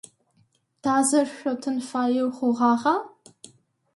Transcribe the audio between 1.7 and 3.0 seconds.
фаеу хъугъагъа?